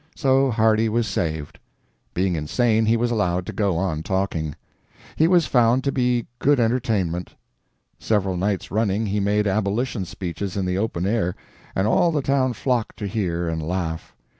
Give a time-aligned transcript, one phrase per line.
[0.15, 1.59] So Hardy was saved.
[2.15, 4.55] Being insane, he was allowed to go on talking.
[5.15, 7.35] He was found to be good entertainment.
[7.99, 11.35] Several nights running he made abolition speeches in the open air,
[11.75, 14.15] and all the town flocked to hear and laugh.